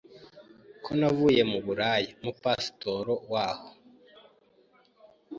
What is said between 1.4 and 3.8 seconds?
mu buraya, umu pastor waho